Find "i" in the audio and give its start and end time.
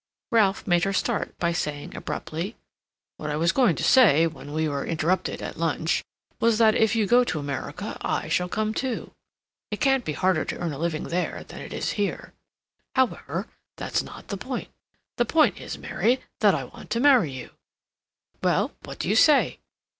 3.29-3.35, 8.01-8.27, 16.55-16.63